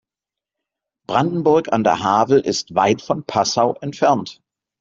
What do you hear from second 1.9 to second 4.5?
Havel ist weit von Passau entfernt